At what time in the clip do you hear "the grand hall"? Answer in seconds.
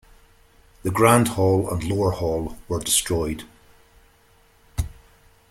0.81-1.71